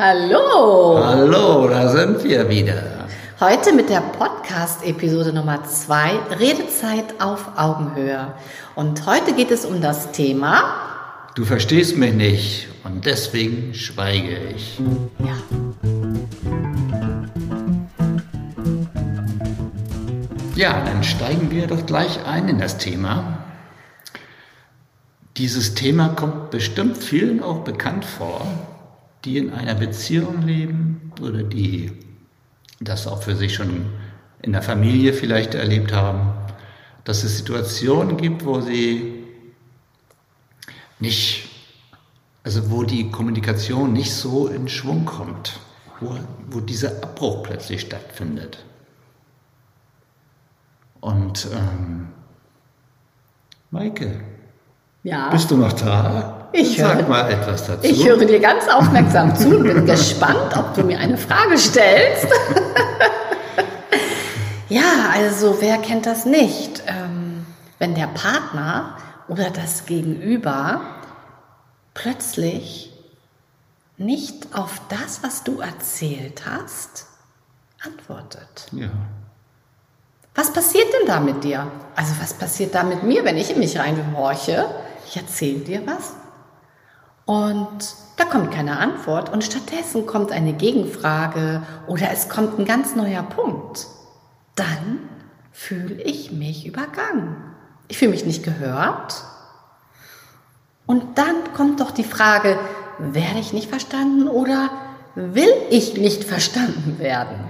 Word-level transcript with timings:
Hallo! 0.00 1.02
Hallo, 1.02 1.66
da 1.66 1.88
sind 1.88 2.22
wir 2.22 2.48
wieder. 2.48 3.08
Heute 3.40 3.72
mit 3.72 3.90
der 3.90 4.00
Podcast-Episode 4.00 5.32
Nummer 5.32 5.64
2, 5.64 6.36
Redezeit 6.38 7.20
auf 7.20 7.48
Augenhöhe. 7.56 8.32
Und 8.76 9.04
heute 9.06 9.32
geht 9.32 9.50
es 9.50 9.64
um 9.64 9.80
das 9.80 10.12
Thema. 10.12 10.62
Du 11.34 11.44
verstehst 11.44 11.96
mich 11.96 12.14
nicht 12.14 12.68
und 12.84 13.06
deswegen 13.06 13.74
schweige 13.74 14.38
ich. 14.54 14.78
Ja. 15.18 15.34
Ja, 20.54 20.84
dann 20.84 21.02
steigen 21.02 21.50
wir 21.50 21.66
doch 21.66 21.86
gleich 21.86 22.24
ein 22.24 22.48
in 22.48 22.58
das 22.60 22.78
Thema. 22.78 23.38
Dieses 25.36 25.74
Thema 25.74 26.10
kommt 26.10 26.52
bestimmt 26.52 26.98
vielen 26.98 27.42
auch 27.42 27.64
bekannt 27.64 28.04
vor, 28.04 28.46
die 29.24 29.38
in 29.38 29.52
einer 29.52 29.74
Beziehung 29.74 30.42
leben 30.42 31.12
oder 31.20 31.42
die 31.42 31.92
das 32.80 33.06
auch 33.06 33.22
für 33.22 33.34
sich 33.34 33.54
schon 33.54 33.86
in 34.42 34.52
der 34.52 34.62
Familie 34.62 35.12
vielleicht 35.12 35.54
erlebt 35.54 35.92
haben, 35.92 36.32
dass 37.04 37.24
es 37.24 37.38
Situationen 37.38 38.16
gibt, 38.16 38.44
wo 38.44 38.60
sie 38.60 39.24
nicht, 41.00 41.48
also 42.44 42.70
wo 42.70 42.84
die 42.84 43.10
Kommunikation 43.10 43.92
nicht 43.92 44.12
so 44.12 44.46
in 44.46 44.68
Schwung 44.68 45.04
kommt, 45.04 45.58
wo, 46.00 46.16
wo 46.48 46.60
dieser 46.60 47.02
Abbruch 47.02 47.42
plötzlich 47.42 47.80
stattfindet. 47.80 48.64
Und 51.00 51.48
ähm, 51.52 52.08
Maike, 53.70 54.20
Ja. 55.02 55.30
bist 55.30 55.50
du 55.50 55.56
noch 55.56 55.72
da? 55.72 56.37
Ich 56.52 56.78
Sag 56.78 56.96
höre- 56.96 57.08
mal 57.08 57.30
etwas 57.30 57.66
dazu. 57.66 57.86
Ich 57.86 58.06
höre 58.06 58.24
dir 58.24 58.40
ganz 58.40 58.68
aufmerksam 58.68 59.36
zu 59.36 59.56
und 59.58 59.64
bin 59.64 59.84
gespannt, 59.86 60.56
ob 60.56 60.74
du 60.74 60.82
mir 60.82 60.98
eine 60.98 61.18
Frage 61.18 61.58
stellst. 61.58 62.26
ja, 64.68 65.10
also 65.14 65.56
wer 65.60 65.78
kennt 65.78 66.06
das 66.06 66.24
nicht? 66.24 66.82
Ähm, 66.86 67.46
wenn 67.78 67.94
der 67.94 68.06
Partner 68.08 68.96
oder 69.28 69.50
das 69.50 69.86
Gegenüber 69.86 70.80
plötzlich 71.94 72.92
nicht 73.96 74.54
auf 74.56 74.80
das, 74.88 75.22
was 75.22 75.44
du 75.44 75.60
erzählt 75.60 76.42
hast, 76.48 77.06
antwortet. 77.84 78.66
ja. 78.72 78.88
Was 80.34 80.52
passiert 80.52 80.86
denn 80.92 81.08
da 81.08 81.18
mit 81.18 81.42
dir? 81.42 81.66
Also 81.96 82.12
was 82.20 82.32
passiert 82.32 82.72
da 82.72 82.84
mit 82.84 83.02
mir, 83.02 83.24
wenn 83.24 83.36
ich 83.36 83.50
in 83.50 83.58
mich 83.58 83.76
reinhorche? 83.76 84.66
Ich 85.08 85.16
erzähle 85.16 85.58
dir 85.60 85.82
was 85.84 86.12
und 87.28 87.94
da 88.16 88.24
kommt 88.24 88.52
keine 88.52 88.78
Antwort 88.78 89.30
und 89.30 89.44
stattdessen 89.44 90.06
kommt 90.06 90.32
eine 90.32 90.54
Gegenfrage 90.54 91.60
oder 91.86 92.10
es 92.10 92.30
kommt 92.30 92.58
ein 92.58 92.64
ganz 92.64 92.96
neuer 92.96 93.22
Punkt. 93.22 93.86
Dann 94.54 95.00
fühle 95.52 96.02
ich 96.02 96.32
mich 96.32 96.66
übergangen. 96.66 97.36
Ich 97.88 97.98
fühle 97.98 98.12
mich 98.12 98.24
nicht 98.24 98.44
gehört. 98.44 99.24
Und 100.86 101.18
dann 101.18 101.52
kommt 101.54 101.80
doch 101.80 101.90
die 101.90 102.02
Frage, 102.02 102.58
werde 102.98 103.40
ich 103.40 103.52
nicht 103.52 103.68
verstanden 103.68 104.26
oder 104.26 104.70
will 105.14 105.52
ich 105.68 105.98
nicht 105.98 106.24
verstanden 106.24 106.98
werden? 106.98 107.44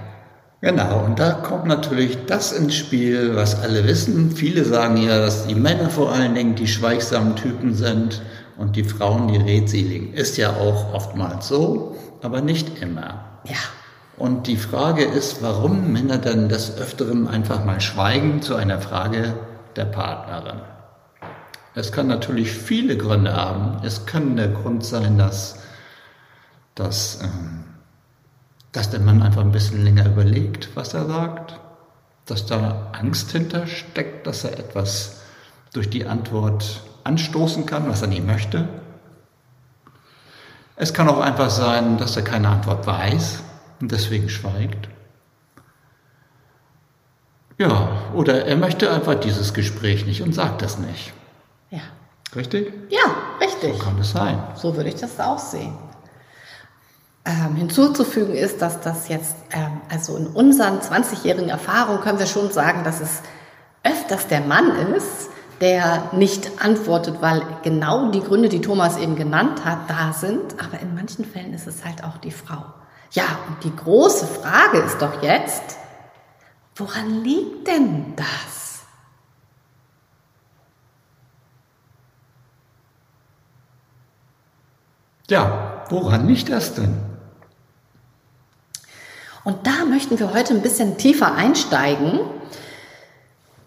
Genau, 0.59 1.05
und 1.05 1.19
da 1.19 1.31
kommt 1.31 1.67
natürlich 1.67 2.25
das 2.25 2.51
ins 2.51 2.75
Spiel, 2.75 3.33
was 3.33 3.63
alle 3.63 3.85
wissen. 3.85 4.31
Viele 4.31 4.65
sagen 4.65 4.97
ja, 4.97 5.19
dass 5.19 5.47
die 5.47 5.55
Männer 5.55 5.89
vor 5.89 6.11
allen 6.11 6.35
Dingen 6.35 6.55
die 6.55 6.67
schweigsamen 6.67 7.37
Typen 7.37 7.73
sind 7.73 8.21
und 8.59 8.75
die 8.75 8.83
Frauen 8.83 9.29
die 9.29 9.37
redseligen. 9.37 10.13
Ist 10.13 10.37
ja 10.37 10.51
auch 10.57 10.93
oftmals 10.93 11.47
so, 11.47 11.95
aber 12.21 12.41
nicht 12.41 12.81
immer. 12.81 13.23
Ja. 13.45 13.55
Und 14.17 14.47
die 14.47 14.57
Frage 14.57 15.05
ist, 15.05 15.41
warum 15.41 15.93
Männer 15.93 16.17
dann 16.17 16.49
des 16.49 16.77
Öfteren 16.77 17.29
einfach 17.29 17.63
mal 17.63 17.79
schweigen 17.79 18.41
zu 18.41 18.55
einer 18.55 18.81
Frage 18.81 19.33
der 19.77 19.85
Partnerin. 19.85 20.59
Es 21.73 21.93
kann 21.93 22.07
natürlich 22.07 22.51
viele 22.51 22.97
Gründe 22.97 23.33
haben. 23.33 23.77
Es 23.85 24.05
kann 24.05 24.35
der 24.35 24.49
Grund 24.49 24.83
sein, 24.83 25.17
dass, 25.17 25.59
dass, 26.75 27.21
ähm, 27.23 27.63
dass 28.73 28.89
der 28.89 28.99
Mann 28.99 29.21
einfach 29.21 29.41
ein 29.41 29.53
bisschen 29.53 29.85
länger 29.85 30.05
überlegt, 30.05 30.75
was 30.75 30.93
er 30.93 31.05
sagt, 31.05 31.57
dass 32.25 32.45
da 32.45 32.91
Angst 32.91 33.31
hintersteckt, 33.31 34.27
dass 34.27 34.43
er 34.43 34.59
etwas 34.59 35.21
durch 35.71 35.89
die 35.89 36.05
Antwort 36.05 36.81
anstoßen 37.09 37.65
kann, 37.65 37.89
was 37.89 38.01
er 38.01 38.07
nicht 38.07 38.25
möchte. 38.25 38.67
Es 40.75 40.93
kann 40.93 41.09
auch 41.09 41.19
einfach 41.19 41.49
sein, 41.49 41.97
dass 41.97 42.15
er 42.15 42.23
keine 42.23 42.47
Antwort 42.47 42.87
weiß 42.87 43.41
und 43.81 43.91
deswegen 43.91 44.29
schweigt. 44.29 44.87
Ja, 47.57 47.89
oder 48.13 48.45
er 48.45 48.55
möchte 48.55 48.89
einfach 48.89 49.15
dieses 49.15 49.53
Gespräch 49.53 50.05
nicht 50.05 50.21
und 50.21 50.33
sagt 50.33 50.61
das 50.61 50.77
nicht. 50.77 51.11
Ja. 51.69 51.81
Richtig? 52.35 52.71
Ja, 52.89 53.15
richtig. 53.41 53.73
So 53.73 53.83
kann 53.83 53.99
es 53.99 54.11
sein. 54.11 54.41
So 54.55 54.77
würde 54.77 54.89
ich 54.89 54.95
das 54.95 55.19
auch 55.19 55.39
sehen. 55.39 55.73
Ähm, 57.25 57.55
hinzuzufügen 57.55 58.33
ist, 58.33 58.61
dass 58.61 58.79
das 58.79 59.09
jetzt, 59.09 59.35
ähm, 59.51 59.81
also 59.89 60.15
in 60.15 60.27
unseren 60.27 60.79
20-jährigen 60.79 61.49
Erfahrungen 61.49 61.99
können 61.99 62.19
wir 62.19 62.27
schon 62.27 62.49
sagen, 62.51 62.85
dass 62.85 63.01
es 63.01 63.21
öfters 63.83 64.27
der 64.27 64.41
Mann 64.41 64.71
ist, 64.95 65.29
der 65.61 66.09
nicht 66.13 66.63
antwortet, 66.63 67.21
weil 67.21 67.41
genau 67.63 68.11
die 68.11 68.21
Gründe, 68.21 68.49
die 68.49 68.61
Thomas 68.61 68.97
eben 68.97 69.15
genannt 69.15 69.65
hat, 69.65 69.89
da 69.89 70.13
sind. 70.13 70.55
Aber 70.59 70.79
in 70.79 70.95
manchen 70.95 71.25
Fällen 71.25 71.53
ist 71.53 71.67
es 71.67 71.83
halt 71.83 72.03
auch 72.03 72.17
die 72.17 72.31
Frau. 72.31 72.63
Ja, 73.11 73.23
und 73.47 73.63
die 73.63 73.75
große 73.75 74.27
Frage 74.27 74.77
ist 74.79 75.01
doch 75.01 75.21
jetzt, 75.21 75.77
woran 76.75 77.23
liegt 77.23 77.67
denn 77.67 78.13
das? 78.15 78.83
Ja, 85.29 85.85
woran 85.89 86.27
liegt 86.27 86.49
das 86.49 86.73
denn? 86.73 86.97
Und 89.43 89.65
da 89.65 89.85
möchten 89.85 90.19
wir 90.19 90.33
heute 90.33 90.53
ein 90.53 90.61
bisschen 90.61 90.97
tiefer 90.97 91.35
einsteigen 91.35 92.19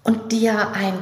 und 0.03 0.33
dir 0.33 0.73
ein 0.73 0.99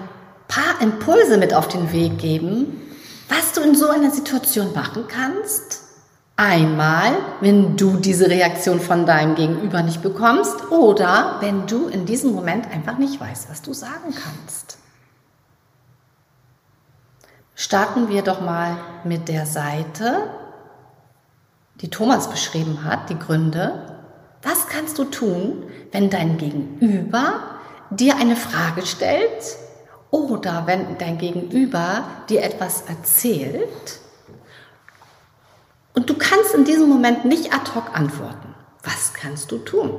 paar 0.50 0.80
Impulse 0.80 1.38
mit 1.38 1.54
auf 1.54 1.68
den 1.68 1.92
Weg 1.92 2.18
geben, 2.18 2.90
was 3.28 3.52
du 3.52 3.60
in 3.60 3.74
so 3.74 3.88
einer 3.88 4.10
Situation 4.10 4.74
machen 4.74 5.04
kannst. 5.08 5.84
Einmal, 6.36 7.12
wenn 7.40 7.76
du 7.76 7.96
diese 7.96 8.28
Reaktion 8.28 8.80
von 8.80 9.06
deinem 9.06 9.36
Gegenüber 9.36 9.82
nicht 9.82 10.02
bekommst 10.02 10.70
oder 10.70 11.36
wenn 11.40 11.66
du 11.66 11.86
in 11.86 12.06
diesem 12.06 12.34
Moment 12.34 12.70
einfach 12.70 12.98
nicht 12.98 13.20
weißt, 13.20 13.48
was 13.48 13.62
du 13.62 13.72
sagen 13.72 14.14
kannst. 14.14 14.78
Starten 17.54 18.08
wir 18.08 18.22
doch 18.22 18.40
mal 18.40 18.76
mit 19.04 19.28
der 19.28 19.44
Seite, 19.46 20.30
die 21.82 21.90
Thomas 21.90 22.28
beschrieben 22.28 22.84
hat, 22.84 23.10
die 23.10 23.18
Gründe. 23.18 24.02
Was 24.42 24.66
kannst 24.66 24.98
du 24.98 25.04
tun, 25.04 25.64
wenn 25.92 26.08
dein 26.08 26.38
Gegenüber 26.38 27.34
dir 27.90 28.16
eine 28.16 28.36
Frage 28.36 28.86
stellt 28.86 29.58
oder 30.10 30.66
wenn 30.66 30.98
dein 30.98 31.19
Gegenüber 31.19 32.04
dir 32.28 32.43
etwas 32.43 32.82
erzählt 32.82 34.00
und 35.94 36.09
du 36.09 36.15
kannst 36.15 36.54
in 36.54 36.65
diesem 36.65 36.88
Moment 36.88 37.25
nicht 37.25 37.53
ad 37.53 37.72
hoc 37.75 37.97
antworten? 37.97 38.54
Was 38.82 39.12
kannst 39.12 39.53
du 39.53 39.59
tun? 39.59 39.91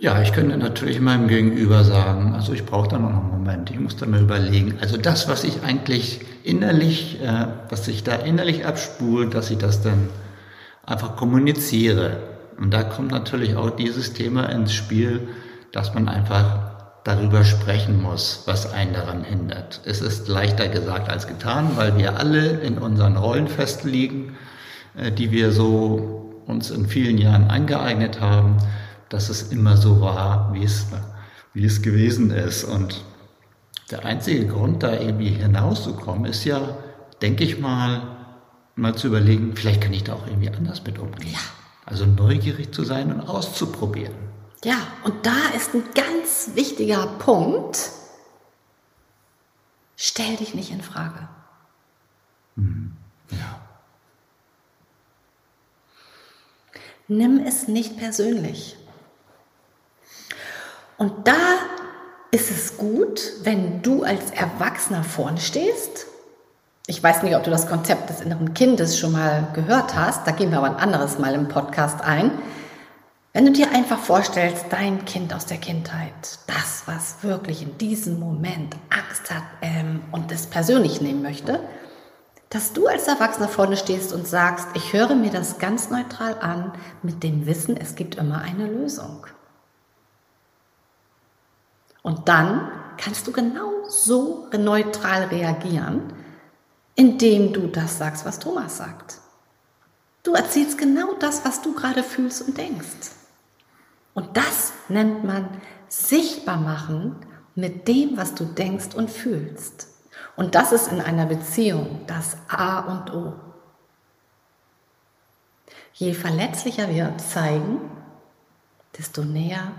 Ja, 0.00 0.22
ich 0.22 0.32
könnte 0.32 0.56
natürlich 0.56 1.00
meinem 1.00 1.26
Gegenüber 1.26 1.82
sagen, 1.82 2.32
also 2.34 2.52
ich 2.52 2.64
brauche 2.64 2.86
da 2.86 2.98
noch 2.98 3.08
einen 3.08 3.30
Moment, 3.30 3.70
ich 3.70 3.80
muss 3.80 3.96
da 3.96 4.06
mal 4.06 4.20
überlegen. 4.20 4.78
Also 4.80 4.96
das, 4.96 5.26
was 5.26 5.42
ich 5.42 5.64
eigentlich 5.64 6.20
innerlich, 6.44 7.20
äh, 7.20 7.46
was 7.68 7.86
sich 7.86 8.04
da 8.04 8.14
innerlich 8.14 8.64
abspult, 8.64 9.34
dass 9.34 9.50
ich 9.50 9.58
das 9.58 9.82
dann 9.82 10.08
einfach 10.86 11.16
kommuniziere. 11.16 12.18
Und 12.58 12.72
da 12.72 12.84
kommt 12.84 13.10
natürlich 13.10 13.56
auch 13.56 13.70
dieses 13.70 14.12
Thema 14.12 14.44
ins 14.50 14.72
Spiel, 14.72 15.28
dass 15.72 15.94
man 15.94 16.08
einfach 16.08 16.77
darüber 17.04 17.44
sprechen 17.44 18.02
muss, 18.02 18.42
was 18.46 18.72
einen 18.72 18.92
daran 18.92 19.24
hindert. 19.24 19.80
Es 19.84 20.00
ist 20.00 20.28
leichter 20.28 20.68
gesagt 20.68 21.08
als 21.08 21.26
getan, 21.26 21.76
weil 21.76 21.96
wir 21.96 22.18
alle 22.18 22.60
in 22.60 22.78
unseren 22.78 23.16
Rollen 23.16 23.48
festliegen, 23.48 24.36
äh, 24.96 25.10
die 25.12 25.30
wir 25.30 25.52
so 25.52 26.42
uns 26.46 26.70
in 26.70 26.86
vielen 26.86 27.18
Jahren 27.18 27.50
angeeignet 27.50 28.20
haben, 28.20 28.56
dass 29.08 29.28
es 29.28 29.52
immer 29.52 29.76
so 29.76 30.00
war, 30.00 30.52
wie 30.52 30.64
es, 30.64 30.86
wie 31.54 31.64
es 31.64 31.82
gewesen 31.82 32.30
ist. 32.30 32.64
Und 32.64 33.04
der 33.90 34.04
einzige 34.04 34.46
Grund, 34.46 34.82
da 34.82 34.92
irgendwie 34.92 35.30
hinauszukommen, 35.30 36.24
ist 36.24 36.44
ja, 36.44 36.60
denke 37.22 37.44
ich 37.44 37.58
mal, 37.58 38.02
mal 38.76 38.94
zu 38.94 39.08
überlegen, 39.08 39.56
vielleicht 39.56 39.80
kann 39.80 39.92
ich 39.92 40.04
da 40.04 40.14
auch 40.14 40.26
irgendwie 40.26 40.50
anders 40.50 40.82
mit 40.84 40.98
umgehen. 40.98 41.32
Ja. 41.32 41.38
Also 41.84 42.04
neugierig 42.04 42.72
zu 42.72 42.84
sein 42.84 43.12
und 43.12 43.22
auszuprobieren. 43.22 44.27
Ja, 44.64 44.78
und 45.04 45.24
da 45.24 45.50
ist 45.56 45.74
ein 45.74 45.84
ganz 45.94 46.50
wichtiger 46.54 47.06
Punkt. 47.18 47.90
Stell 49.96 50.36
dich 50.36 50.54
nicht 50.54 50.70
in 50.70 50.82
Frage. 50.82 51.28
Ja. 53.30 53.60
Nimm 57.06 57.38
es 57.44 57.68
nicht 57.68 57.96
persönlich. 57.96 58.76
Und 60.98 61.28
da 61.28 61.36
ist 62.32 62.50
es 62.50 62.76
gut, 62.76 63.20
wenn 63.42 63.80
du 63.82 64.02
als 64.02 64.30
Erwachsener 64.32 65.04
vorne 65.04 65.40
stehst. 65.40 66.06
Ich 66.86 67.02
weiß 67.02 67.22
nicht, 67.22 67.36
ob 67.36 67.44
du 67.44 67.50
das 67.50 67.68
Konzept 67.68 68.10
des 68.10 68.20
inneren 68.20 68.54
Kindes 68.54 68.98
schon 68.98 69.12
mal 69.12 69.48
gehört 69.54 69.94
hast. 69.94 70.26
Da 70.26 70.32
gehen 70.32 70.50
wir 70.50 70.58
aber 70.58 70.68
ein 70.68 70.76
anderes 70.76 71.18
Mal 71.18 71.34
im 71.34 71.48
Podcast 71.48 72.00
ein. 72.00 72.30
Wenn 73.38 73.46
du 73.46 73.52
dir 73.52 73.70
einfach 73.70 74.00
vorstellst, 74.00 74.64
dein 74.70 75.04
Kind 75.04 75.32
aus 75.32 75.46
der 75.46 75.58
Kindheit, 75.58 76.40
das, 76.48 76.82
was 76.86 77.22
wirklich 77.22 77.62
in 77.62 77.78
diesem 77.78 78.18
Moment 78.18 78.74
Angst 78.90 79.32
hat 79.32 79.44
ähm, 79.62 80.02
und 80.10 80.32
das 80.32 80.48
persönlich 80.48 81.00
nehmen 81.00 81.22
möchte, 81.22 81.60
dass 82.50 82.72
du 82.72 82.88
als 82.88 83.06
Erwachsener 83.06 83.46
vorne 83.46 83.76
stehst 83.76 84.12
und 84.12 84.26
sagst, 84.26 84.66
ich 84.74 84.92
höre 84.92 85.14
mir 85.14 85.30
das 85.30 85.60
ganz 85.60 85.88
neutral 85.88 86.36
an 86.40 86.72
mit 87.04 87.22
dem 87.22 87.46
Wissen, 87.46 87.76
es 87.76 87.94
gibt 87.94 88.16
immer 88.16 88.40
eine 88.40 88.66
Lösung. 88.66 89.24
Und 92.02 92.28
dann 92.28 92.72
kannst 92.96 93.24
du 93.28 93.30
genau 93.30 93.70
so 93.88 94.48
neutral 94.50 95.26
reagieren, 95.26 96.12
indem 96.96 97.52
du 97.52 97.68
das 97.68 97.98
sagst, 97.98 98.24
was 98.24 98.40
Thomas 98.40 98.78
sagt. 98.78 99.20
Du 100.24 100.32
erzählst 100.32 100.76
genau 100.76 101.14
das, 101.20 101.44
was 101.44 101.62
du 101.62 101.72
gerade 101.72 102.02
fühlst 102.02 102.42
und 102.42 102.58
denkst. 102.58 103.12
Und 104.18 104.36
das 104.36 104.72
nennt 104.88 105.22
man 105.22 105.48
sichtbar 105.86 106.56
machen 106.56 107.14
mit 107.54 107.86
dem, 107.86 108.16
was 108.16 108.34
du 108.34 108.46
denkst 108.46 108.96
und 108.96 109.12
fühlst. 109.12 109.86
Und 110.34 110.56
das 110.56 110.72
ist 110.72 110.90
in 110.90 111.00
einer 111.00 111.26
Beziehung 111.26 112.00
das 112.08 112.36
A 112.48 112.80
und 112.80 113.14
O. 113.14 113.34
Je 115.92 116.14
verletzlicher 116.14 116.88
wir 116.88 117.16
zeigen, 117.18 117.78
desto 118.98 119.22
näher 119.22 119.70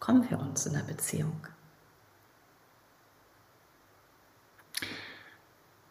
kommen 0.00 0.28
wir 0.28 0.40
uns 0.40 0.66
in 0.66 0.72
der 0.72 0.80
Beziehung. 0.80 1.46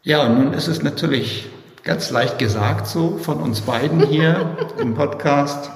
Ja, 0.01 0.25
und 0.25 0.43
nun 0.43 0.51
ist 0.51 0.67
es 0.67 0.83
natürlich 0.83 1.49
ganz 1.83 2.09
leicht 2.09 2.37
gesagt 2.37 2.85
so 2.85 3.17
von 3.17 3.39
uns 3.39 3.61
beiden 3.61 4.05
hier 4.05 4.57
im 4.77 4.93
Podcast, 4.93 5.71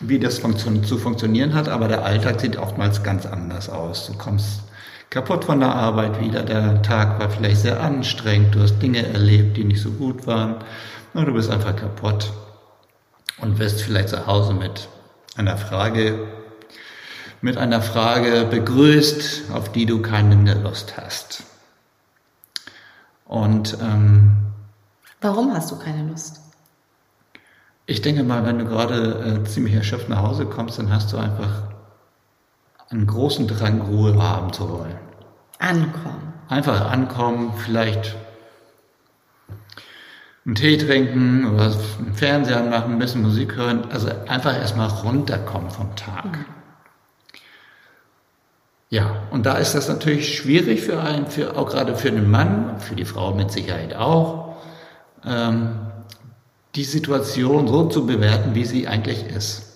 wie 0.00 0.18
das 0.18 0.38
funktio 0.38 0.80
zu 0.80 0.98
funktionieren 0.98 1.54
hat, 1.54 1.68
aber 1.68 1.88
der 1.88 2.04
Alltag 2.04 2.40
sieht 2.40 2.56
oftmals 2.56 3.02
ganz 3.02 3.26
anders 3.26 3.68
aus. 3.68 4.06
Du 4.06 4.14
kommst 4.14 4.62
kaputt 5.10 5.44
von 5.44 5.60
der 5.60 5.74
Arbeit 5.74 6.20
wieder. 6.20 6.42
Der 6.42 6.82
Tag 6.82 7.20
war 7.20 7.28
vielleicht 7.28 7.60
sehr 7.60 7.80
anstrengend. 7.80 8.54
Du 8.54 8.60
hast 8.60 8.78
Dinge 8.80 9.06
erlebt, 9.06 9.56
die 9.56 9.64
nicht 9.64 9.82
so 9.82 9.90
gut 9.90 10.26
waren. 10.26 10.56
Und 11.12 11.26
du 11.26 11.32
bist 11.32 11.50
einfach 11.50 11.76
kaputt 11.76 12.32
und 13.38 13.58
wirst 13.58 13.82
vielleicht 13.82 14.08
zu 14.08 14.26
Hause 14.26 14.54
mit 14.54 14.88
einer 15.36 15.56
Frage, 15.56 16.26
mit 17.40 17.56
einer 17.56 17.82
Frage 17.82 18.46
begrüßt, 18.50 19.50
auf 19.52 19.72
die 19.72 19.86
du 19.86 20.00
keine 20.00 20.54
Lust 20.54 20.94
hast. 20.96 21.42
Und 23.26 23.76
ähm, 23.80 24.36
warum 25.20 25.54
hast 25.54 25.70
du 25.70 25.78
keine 25.78 26.08
Lust? 26.08 26.40
Ich 27.90 28.02
denke 28.02 28.22
mal, 28.22 28.46
wenn 28.46 28.60
du 28.60 28.66
gerade 28.66 29.40
äh, 29.42 29.48
ziemlich 29.48 29.74
erschöpft 29.74 30.08
nach 30.08 30.22
Hause 30.22 30.46
kommst, 30.46 30.78
dann 30.78 30.92
hast 30.92 31.12
du 31.12 31.16
einfach 31.16 31.64
einen 32.88 33.04
großen 33.04 33.48
Drang, 33.48 33.80
Ruhe 33.80 34.16
haben 34.22 34.52
zu 34.52 34.70
wollen. 34.70 34.94
Ankommen. 35.58 36.32
Einfach 36.48 36.88
ankommen, 36.88 37.52
vielleicht 37.56 38.14
einen 40.46 40.54
Tee 40.54 40.78
trinken 40.78 41.52
oder 41.52 41.72
einen 41.98 42.14
Fernseher 42.14 42.58
anmachen, 42.58 42.92
ein 42.92 43.00
bisschen 43.00 43.22
Musik 43.22 43.56
hören. 43.56 43.90
Also 43.90 44.08
einfach 44.28 44.54
erstmal 44.54 44.86
runterkommen 44.88 45.70
vom 45.70 45.96
Tag. 45.96 46.26
Mhm. 46.26 46.44
Ja, 48.88 49.16
und 49.32 49.46
da 49.46 49.54
ist 49.54 49.74
das 49.74 49.88
natürlich 49.88 50.36
schwierig 50.38 50.82
für 50.82 51.00
einen, 51.00 51.26
für, 51.26 51.56
auch 51.56 51.68
gerade 51.68 51.96
für 51.96 52.12
den 52.12 52.30
Mann, 52.30 52.78
für 52.78 52.94
die 52.94 53.04
Frau 53.04 53.34
mit 53.34 53.50
Sicherheit 53.50 53.96
auch, 53.96 54.54
ähm, 55.24 55.89
die 56.74 56.84
Situation 56.84 57.68
so 57.68 57.88
zu 57.88 58.06
bewerten, 58.06 58.54
wie 58.54 58.64
sie 58.64 58.86
eigentlich 58.86 59.26
ist 59.26 59.70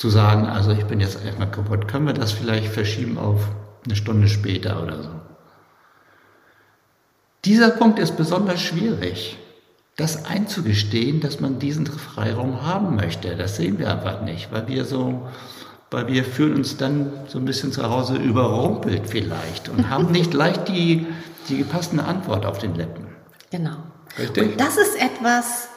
zu 0.00 0.08
sagen, 0.08 0.46
also 0.46 0.70
ich 0.70 0.86
bin 0.86 0.98
jetzt 0.98 1.22
erstmal 1.22 1.50
kaputt, 1.50 1.86
können 1.86 2.06
wir 2.06 2.14
das 2.14 2.32
vielleicht 2.32 2.68
verschieben 2.68 3.18
auf 3.18 3.46
eine 3.84 3.94
Stunde 3.94 4.28
später 4.28 4.82
oder 4.82 5.02
so. 5.02 5.10
Dieser 7.44 7.68
Punkt 7.68 7.98
ist 7.98 8.16
besonders 8.16 8.62
schwierig, 8.62 9.36
das 9.96 10.24
einzugestehen, 10.24 11.20
dass 11.20 11.40
man 11.40 11.58
diesen 11.58 11.86
Freiraum 11.86 12.62
haben 12.62 12.96
möchte. 12.96 13.36
Das 13.36 13.56
sehen 13.56 13.78
wir 13.78 13.90
einfach 13.90 14.22
nicht, 14.22 14.50
weil 14.50 14.68
wir 14.68 14.86
so, 14.86 15.28
weil 15.90 16.06
wir 16.06 16.24
fühlen 16.24 16.56
uns 16.56 16.78
dann 16.78 17.12
so 17.28 17.38
ein 17.38 17.44
bisschen 17.44 17.70
zu 17.70 17.90
Hause 17.90 18.16
überrumpelt 18.16 19.02
vielleicht 19.06 19.68
und 19.68 19.90
haben 19.90 20.10
nicht 20.10 20.32
leicht 20.32 20.68
die, 20.68 21.06
die 21.50 21.62
passende 21.62 22.04
Antwort 22.04 22.46
auf 22.46 22.56
den 22.56 22.74
Lippen. 22.74 23.06
Genau. 23.50 23.76
Richtig? 24.18 24.52
Und 24.52 24.60
das 24.60 24.76
ist 24.76 25.00
etwas, 25.00 25.68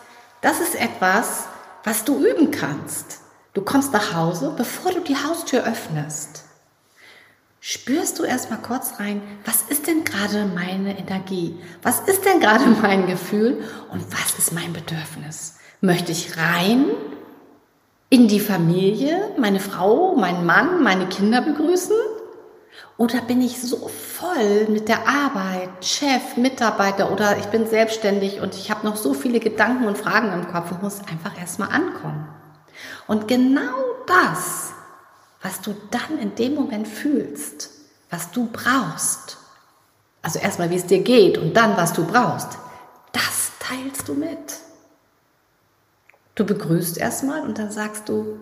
das 0.42 0.60
ist 0.60 0.76
etwas, 0.76 1.46
was 1.84 2.06
du 2.06 2.26
üben 2.26 2.52
kannst. 2.52 3.20
Du 3.54 3.62
kommst 3.62 3.94
nach 3.94 4.14
Hause, 4.14 4.54
bevor 4.58 4.92
du 4.92 5.02
die 5.02 5.16
Haustür 5.16 5.64
öffnest. 5.66 6.44
Spürst 7.60 8.20
du 8.20 8.24
erstmal 8.24 8.60
kurz 8.60 9.00
rein, 9.00 9.22
was 9.46 9.62
ist 9.62 9.88
denn 9.88 10.04
gerade 10.04 10.46
meine 10.46 10.98
Energie? 10.98 11.58
Was 11.82 12.02
ist 12.02 12.26
denn 12.26 12.42
gerade 12.42 12.66
mein 12.82 13.08
Gefühl? 13.08 13.64
Und 13.92 14.04
was 14.12 14.38
ist 14.38 14.52
mein 14.52 14.74
Bedürfnis? 14.74 15.60
Möchte 15.80 16.12
ich 16.12 16.38
rein 16.38 16.86
in 18.10 18.28
die 18.28 18.40
Familie, 18.40 19.32
meine 19.38 19.60
Frau, 19.60 20.16
meinen 20.16 20.46
Mann, 20.46 20.84
meine 20.84 21.08
Kinder 21.08 21.42
begrüßen? 21.42 21.96
Oder 22.98 23.22
bin 23.22 23.42
ich 23.42 23.62
so 23.62 23.88
voll 23.88 24.68
mit 24.68 24.88
der 24.88 25.08
Arbeit, 25.08 25.70
Chef, 25.84 26.38
Mitarbeiter 26.38 27.12
oder 27.12 27.38
ich 27.38 27.46
bin 27.46 27.68
selbstständig 27.68 28.40
und 28.40 28.56
ich 28.56 28.70
habe 28.70 28.86
noch 28.86 28.96
so 28.96 29.14
viele 29.14 29.40
Gedanken 29.40 29.88
und 29.88 29.98
Fragen 29.98 30.32
im 30.32 30.48
Kopf 30.52 30.72
und 30.72 30.84
muss 30.84 31.00
einfach 31.12 31.38
erstmal 31.38 31.70
ankommen? 31.70 32.28
Und 33.08 33.28
genau 33.28 33.76
das, 34.06 34.74
was 35.42 35.62
du 35.62 35.76
dann 35.92 36.20
in 36.20 36.36
dem 36.36 36.56
Moment 36.56 36.88
fühlst, 36.88 37.70
was 38.10 38.32
du 38.32 38.48
brauchst, 38.52 39.38
also 40.22 40.40
erstmal 40.40 40.70
wie 40.70 40.76
es 40.76 40.86
dir 40.86 41.02
geht 41.02 41.38
und 41.38 41.58
dann 41.58 41.76
was 41.76 41.94
du 41.94 42.06
brauchst, 42.06 42.58
das 43.12 43.52
teilst 43.60 44.08
du 44.08 44.14
mit. 44.14 44.60
Du 46.36 46.46
begrüßt 46.46 46.98
erstmal 46.98 47.42
und 47.42 47.58
dann 47.58 47.72
sagst 47.72 48.08
du, 48.08 48.40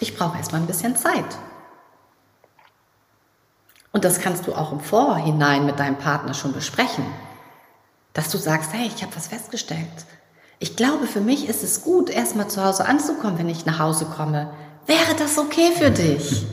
ich 0.00 0.16
brauche 0.16 0.38
erstmal 0.38 0.60
ein 0.60 0.66
bisschen 0.66 0.96
Zeit. 0.96 1.38
Und 3.92 4.04
das 4.04 4.20
kannst 4.20 4.46
du 4.46 4.54
auch 4.54 4.72
im 4.72 4.80
Vorhinein 4.80 5.66
mit 5.66 5.78
deinem 5.78 5.98
Partner 5.98 6.34
schon 6.34 6.52
besprechen. 6.52 7.04
Dass 8.14 8.30
du 8.30 8.38
sagst, 8.38 8.72
hey, 8.72 8.90
ich 8.94 9.02
habe 9.02 9.14
was 9.14 9.28
festgestellt. 9.28 9.88
Ich 10.58 10.76
glaube, 10.76 11.06
für 11.06 11.20
mich 11.20 11.48
ist 11.48 11.62
es 11.62 11.82
gut, 11.82 12.08
erstmal 12.08 12.48
zu 12.48 12.64
Hause 12.64 12.86
anzukommen, 12.86 13.38
wenn 13.38 13.48
ich 13.48 13.66
nach 13.66 13.78
Hause 13.78 14.06
komme. 14.06 14.50
Wäre 14.86 15.14
das 15.18 15.38
okay 15.38 15.72
für 15.76 15.90
dich? 15.90 16.46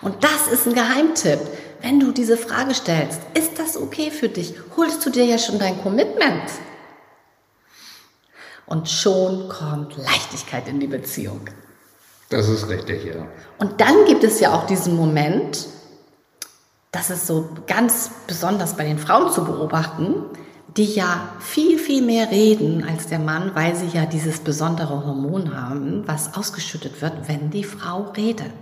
Und 0.00 0.24
das 0.24 0.48
ist 0.52 0.66
ein 0.66 0.74
Geheimtipp. 0.74 1.40
Wenn 1.80 1.98
du 1.98 2.12
diese 2.12 2.36
Frage 2.36 2.74
stellst, 2.74 3.20
ist 3.34 3.58
das 3.58 3.76
okay 3.76 4.10
für 4.10 4.28
dich? 4.28 4.54
Holst 4.76 5.04
du 5.04 5.10
dir 5.10 5.24
ja 5.24 5.38
schon 5.38 5.58
dein 5.58 5.80
Commitment. 5.82 6.50
Und 8.66 8.88
schon 8.88 9.48
kommt 9.48 9.96
Leichtigkeit 9.96 10.68
in 10.68 10.80
die 10.80 10.86
Beziehung. 10.86 11.40
Das 12.28 12.48
ist 12.48 12.68
richtig, 12.68 13.04
ja. 13.04 13.26
Und 13.58 13.80
dann 13.80 14.04
gibt 14.06 14.24
es 14.24 14.40
ja 14.40 14.54
auch 14.54 14.66
diesen 14.66 14.96
Moment, 14.96 15.66
das 16.92 17.08
ist 17.08 17.26
so 17.26 17.48
ganz 17.66 18.10
besonders 18.26 18.76
bei 18.76 18.84
den 18.84 18.98
Frauen 18.98 19.32
zu 19.32 19.44
beobachten, 19.44 20.14
die 20.76 20.84
ja 20.84 21.28
viel, 21.40 21.78
viel 21.78 22.02
mehr 22.02 22.30
reden 22.30 22.86
als 22.88 23.06
der 23.06 23.18
Mann, 23.18 23.52
weil 23.54 23.74
sie 23.74 23.88
ja 23.88 24.04
dieses 24.06 24.40
besondere 24.40 25.04
Hormon 25.04 25.54
haben, 25.56 26.02
was 26.06 26.34
ausgeschüttet 26.34 27.00
wird, 27.00 27.28
wenn 27.28 27.50
die 27.50 27.64
Frau 27.64 28.12
redet. 28.16 28.52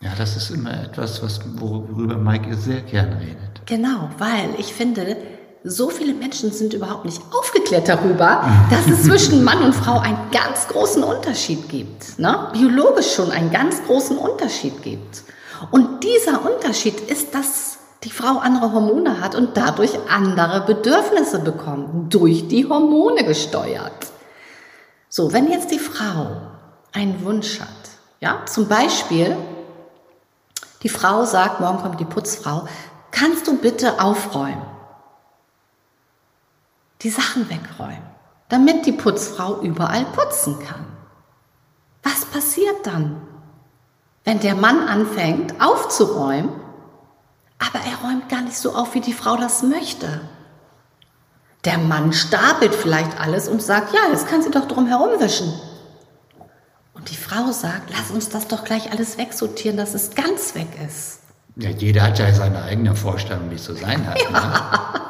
Ja, 0.00 0.10
das 0.16 0.36
ist 0.36 0.50
immer 0.50 0.84
etwas, 0.84 1.22
was, 1.22 1.40
worüber 1.54 2.16
Maike 2.16 2.54
sehr 2.56 2.82
gern 2.82 3.14
redet. 3.14 3.62
Genau, 3.66 4.10
weil 4.18 4.50
ich 4.58 4.72
finde, 4.72 5.16
so 5.64 5.88
viele 5.88 6.12
Menschen 6.12 6.52
sind 6.52 6.74
überhaupt 6.74 7.04
nicht 7.04 7.22
aufgeklärt 7.32 7.88
darüber, 7.88 8.44
dass 8.70 8.86
es 8.88 9.04
zwischen 9.04 9.44
Mann 9.44 9.62
und 9.62 9.74
Frau 9.74 9.98
einen 9.98 10.18
ganz 10.30 10.66
großen 10.68 11.02
Unterschied 11.02 11.68
gibt. 11.68 12.18
Ne? 12.18 12.48
Biologisch 12.52 13.14
schon 13.14 13.30
einen 13.30 13.50
ganz 13.50 13.82
großen 13.84 14.18
Unterschied 14.18 14.82
gibt. 14.82 15.22
Und 15.70 16.04
dieser 16.04 16.44
Unterschied 16.44 17.00
ist 17.00 17.34
das 17.34 17.78
die 18.04 18.10
Frau 18.10 18.38
andere 18.38 18.72
Hormone 18.72 19.20
hat 19.20 19.34
und 19.36 19.56
dadurch 19.56 19.96
andere 20.08 20.62
Bedürfnisse 20.62 21.38
bekommt, 21.38 22.12
durch 22.12 22.48
die 22.48 22.68
Hormone 22.68 23.24
gesteuert. 23.24 24.08
So, 25.08 25.32
wenn 25.32 25.50
jetzt 25.50 25.70
die 25.70 25.78
Frau 25.78 26.36
einen 26.92 27.24
Wunsch 27.24 27.60
hat, 27.60 27.68
ja, 28.20 28.44
zum 28.46 28.66
Beispiel, 28.66 29.36
die 30.82 30.88
Frau 30.88 31.24
sagt, 31.24 31.60
morgen 31.60 31.78
kommt 31.78 32.00
die 32.00 32.04
Putzfrau, 32.04 32.66
kannst 33.12 33.46
du 33.46 33.56
bitte 33.56 34.00
aufräumen? 34.00 34.66
Die 37.02 37.10
Sachen 37.10 37.48
wegräumen. 37.48 38.12
damit 38.52 38.84
die 38.84 38.92
Putzfrau 38.92 39.62
überall 39.62 40.04
putzen 40.04 40.58
kann. 40.58 40.84
Was 42.02 42.26
passiert 42.26 42.86
dann, 42.86 43.22
wenn 44.24 44.40
der 44.40 44.54
Mann 44.54 44.88
anfängt 44.88 45.60
aufzuräumen, 45.60 46.50
aber 47.58 47.84
er 47.84 48.08
räumt 48.08 48.28
gar 48.28 48.42
nicht 48.42 48.56
so 48.56 48.74
auf, 48.74 48.94
wie 48.94 49.00
die 49.00 49.12
Frau 49.12 49.36
das 49.36 49.62
möchte? 49.62 50.20
Der 51.64 51.78
Mann 51.78 52.12
stapelt 52.12 52.74
vielleicht 52.74 53.20
alles 53.20 53.48
und 53.48 53.62
sagt, 53.62 53.94
ja, 53.94 54.00
jetzt 54.10 54.26
kann 54.26 54.42
sie 54.42 54.50
doch 54.50 54.66
drum 54.66 54.86
herum 54.88 55.20
wischen. 55.20 55.52
Und 56.92 57.10
die 57.10 57.16
Frau 57.16 57.52
sagt, 57.52 57.90
lass 57.90 58.10
uns 58.10 58.28
das 58.28 58.48
doch 58.48 58.64
gleich 58.64 58.90
alles 58.90 59.16
wegsortieren, 59.16 59.76
dass 59.76 59.94
es 59.94 60.14
ganz 60.14 60.54
weg 60.54 60.68
ist. 60.86 61.20
Ja, 61.56 61.70
jeder 61.70 62.02
hat 62.02 62.18
ja 62.18 62.32
seine 62.32 62.62
eigene 62.62 62.96
Vorstellung, 62.96 63.50
wie 63.50 63.56
es 63.56 63.64
zu 63.64 63.74
sein 63.74 64.06
hat. 64.06 64.20
Ja. 64.22 64.30
Ne? 64.30 65.00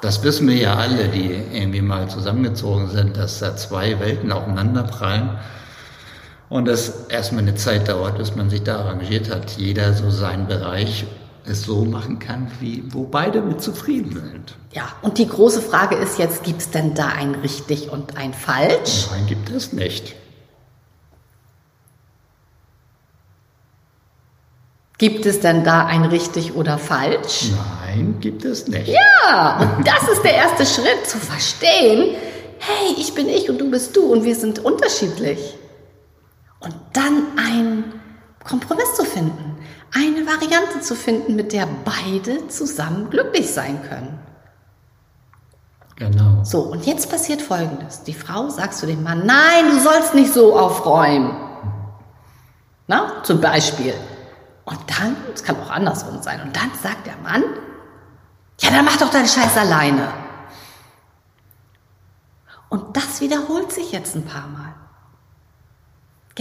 Das 0.00 0.22
wissen 0.22 0.48
wir 0.48 0.56
ja 0.56 0.76
alle, 0.76 1.08
die 1.08 1.30
irgendwie 1.30 1.82
mal 1.82 2.08
zusammengezogen 2.08 2.88
sind, 2.88 3.18
dass 3.18 3.38
da 3.40 3.54
zwei 3.56 4.00
Welten 4.00 4.32
aufeinanderprallen 4.32 5.38
und 6.50 6.66
das 6.66 7.06
erstmal 7.08 7.42
eine 7.42 7.54
Zeit 7.54 7.88
dauert, 7.88 8.18
bis 8.18 8.34
man 8.34 8.50
sich 8.50 8.62
da 8.62 8.80
arrangiert 8.80 9.30
hat. 9.30 9.52
Jeder 9.52 9.94
so 9.94 10.10
seinen 10.10 10.46
Bereich 10.46 11.06
es 11.46 11.62
so 11.62 11.84
machen 11.84 12.18
kann, 12.18 12.50
wie, 12.60 12.82
wo 12.88 13.04
beide 13.04 13.40
mit 13.40 13.62
zufrieden 13.62 14.12
sind. 14.12 14.56
Ja, 14.72 14.88
und 15.00 15.16
die 15.18 15.26
große 15.26 15.62
Frage 15.62 15.96
ist 15.96 16.18
jetzt, 16.18 16.44
gibt 16.44 16.60
es 16.60 16.70
denn 16.70 16.94
da 16.94 17.06
ein 17.06 17.34
richtig 17.36 17.90
und 17.90 18.18
ein 18.18 18.34
falsch? 18.34 19.06
Nein, 19.10 19.26
gibt 19.26 19.48
es 19.48 19.72
nicht. 19.72 20.16
Gibt 24.98 25.24
es 25.24 25.40
denn 25.40 25.64
da 25.64 25.86
ein 25.86 26.04
richtig 26.04 26.54
oder 26.56 26.76
falsch? 26.76 27.52
Nein, 27.86 28.16
gibt 28.20 28.44
es 28.44 28.68
nicht. 28.68 28.88
Ja, 28.88 29.74
und 29.78 29.86
das 29.86 30.08
ist 30.12 30.22
der 30.22 30.34
erste 30.34 30.66
Schritt, 30.66 31.06
zu 31.06 31.16
verstehen, 31.16 32.16
hey, 32.58 32.94
ich 32.98 33.14
bin 33.14 33.28
ich 33.28 33.48
und 33.48 33.58
du 33.58 33.70
bist 33.70 33.96
du 33.96 34.12
und 34.12 34.24
wir 34.24 34.34
sind 34.34 34.58
unterschiedlich. 34.58 35.56
Und 36.60 36.74
dann 36.92 37.38
einen 37.38 38.00
Kompromiss 38.44 38.94
zu 38.94 39.04
finden, 39.04 39.58
eine 39.94 40.26
Variante 40.26 40.80
zu 40.80 40.94
finden, 40.94 41.34
mit 41.34 41.52
der 41.52 41.66
beide 41.84 42.48
zusammen 42.48 43.10
glücklich 43.10 43.52
sein 43.52 43.82
können. 43.82 44.18
Genau. 45.96 46.42
So, 46.44 46.60
und 46.60 46.86
jetzt 46.86 47.10
passiert 47.10 47.42
Folgendes. 47.42 48.04
Die 48.04 48.14
Frau 48.14 48.48
sagt 48.48 48.74
zu 48.74 48.86
dem 48.86 49.02
Mann, 49.02 49.26
nein, 49.26 49.70
du 49.70 49.80
sollst 49.80 50.14
nicht 50.14 50.32
so 50.32 50.58
aufräumen. 50.58 51.36
Na, 52.86 53.22
zum 53.22 53.40
Beispiel. 53.40 53.94
Und 54.64 54.78
dann, 54.86 55.16
es 55.34 55.44
kann 55.44 55.60
auch 55.60 55.70
andersrum 55.70 56.22
sein, 56.22 56.40
und 56.40 56.56
dann 56.56 56.70
sagt 56.82 57.06
der 57.06 57.16
Mann, 57.18 57.42
ja, 58.60 58.70
dann 58.70 58.84
mach 58.84 58.96
doch 58.96 59.10
deinen 59.10 59.28
Scheiß 59.28 59.56
alleine. 59.56 60.08
Und 62.68 62.96
das 62.96 63.20
wiederholt 63.20 63.72
sich 63.72 63.92
jetzt 63.92 64.14
ein 64.14 64.24
paar 64.24 64.46
Mal. 64.46 64.69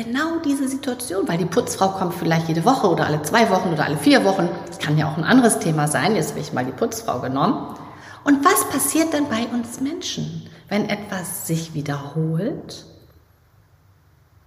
Genau 0.01 0.39
diese 0.39 0.69
Situation, 0.69 1.27
weil 1.27 1.37
die 1.37 1.45
Putzfrau 1.45 1.89
kommt 1.89 2.13
vielleicht 2.13 2.47
jede 2.47 2.63
Woche 2.63 2.87
oder 2.87 3.05
alle 3.05 3.21
zwei 3.23 3.49
Wochen 3.49 3.73
oder 3.73 3.83
alle 3.83 3.97
vier 3.97 4.23
Wochen. 4.23 4.47
Das 4.65 4.79
kann 4.79 4.97
ja 4.97 5.11
auch 5.11 5.17
ein 5.17 5.25
anderes 5.25 5.59
Thema 5.59 5.89
sein. 5.89 6.15
Jetzt 6.15 6.29
habe 6.29 6.39
ich 6.39 6.53
mal 6.53 6.63
die 6.63 6.71
Putzfrau 6.71 7.19
genommen. 7.19 7.75
Und 8.23 8.45
was 8.45 8.69
passiert 8.69 9.11
denn 9.11 9.27
bei 9.27 9.45
uns 9.47 9.81
Menschen, 9.81 10.49
wenn 10.69 10.87
etwas 10.87 11.47
sich 11.47 11.73
wiederholt 11.73 12.85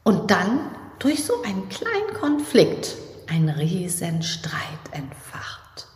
und 0.04 0.30
dann 0.30 0.71
durch 0.99 1.23
so 1.23 1.42
einen 1.42 1.68
kleinen 1.68 2.14
Konflikt 2.18 2.97
ein 3.28 3.50
Riesenstreit 3.50 4.56
entfacht. 4.92 5.87